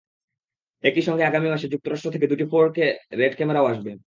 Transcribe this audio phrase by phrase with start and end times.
[0.83, 2.85] একই সঙ্গে আগামী মাসে যুক্তরাষ্ট্র থেকে দুটি ফোর-কে
[3.13, 3.91] রেড ক্যামেরাও আসবে।